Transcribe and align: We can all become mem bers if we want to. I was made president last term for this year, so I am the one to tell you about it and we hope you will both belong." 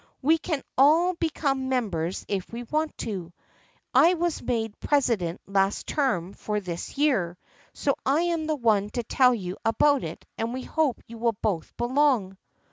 We 0.23 0.39
can 0.39 0.63
all 0.79 1.13
become 1.13 1.69
mem 1.69 1.91
bers 1.91 2.25
if 2.27 2.51
we 2.51 2.63
want 2.63 2.97
to. 3.05 3.31
I 3.93 4.15
was 4.15 4.41
made 4.41 4.79
president 4.79 5.41
last 5.45 5.85
term 5.85 6.33
for 6.33 6.59
this 6.59 6.97
year, 6.97 7.37
so 7.73 7.93
I 8.03 8.21
am 8.21 8.47
the 8.47 8.55
one 8.55 8.89
to 8.97 9.03
tell 9.03 9.35
you 9.35 9.57
about 9.63 10.03
it 10.03 10.25
and 10.39 10.55
we 10.55 10.63
hope 10.63 11.03
you 11.05 11.19
will 11.19 11.37
both 11.43 11.77
belong." 11.77 12.35